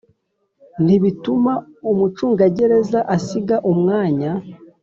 ntibituma 0.83 1.53
umucungagereza 1.91 2.99
asiga 3.15 3.55
umwanya 3.71 4.31